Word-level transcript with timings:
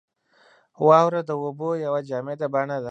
•واوره 0.87 1.21
د 1.29 1.31
اوبو 1.43 1.69
یوه 1.85 2.01
جامده 2.09 2.47
بڼه 2.53 2.75
ده. 2.77 2.79